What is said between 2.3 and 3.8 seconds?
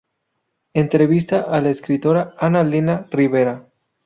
Ana Lena Rivera.